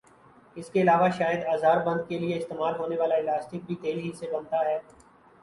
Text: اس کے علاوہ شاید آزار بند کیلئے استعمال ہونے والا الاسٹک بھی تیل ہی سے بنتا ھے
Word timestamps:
اس 0.57 0.69
کے 0.69 0.81
علاوہ 0.81 1.09
شاید 1.17 1.43
آزار 1.53 1.83
بند 1.85 2.07
کیلئے 2.07 2.37
استعمال 2.37 2.75
ہونے 2.79 2.97
والا 2.99 3.15
الاسٹک 3.15 3.65
بھی 3.67 3.75
تیل 3.81 3.99
ہی 3.99 4.11
سے 4.19 4.31
بنتا 4.33 4.65
ھے 4.67 4.77